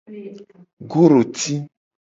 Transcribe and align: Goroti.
Goroti. 0.91 1.55